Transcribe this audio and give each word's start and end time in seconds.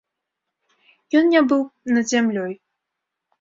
Ён 1.19 1.29
не 1.33 1.41
быў 1.51 1.61
над 1.93 2.09
зямлёй. 2.13 2.53